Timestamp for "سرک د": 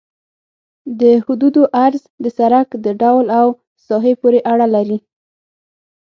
2.37-2.87